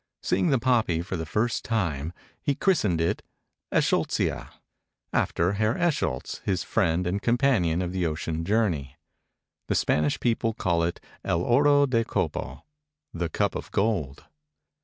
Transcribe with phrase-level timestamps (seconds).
[0.23, 2.11] Seeing the poppy for the first time,
[2.41, 3.21] he christened it
[3.71, 4.49] Eschscholtzia (esh sholts i a),
[5.13, 8.97] after Herr Eschscholtz, his friend and companion of the ocean journey.
[9.67, 12.63] The Spanish people call it El oro de copo
[13.13, 14.25] (the cup of gold).